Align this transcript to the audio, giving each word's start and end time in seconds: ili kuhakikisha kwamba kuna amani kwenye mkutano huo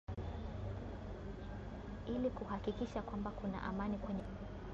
ili 2.09 2.29
kuhakikisha 2.29 3.01
kwamba 3.01 3.31
kuna 3.31 3.63
amani 3.63 3.97
kwenye 3.97 4.19
mkutano 4.21 4.37
huo 4.57 4.67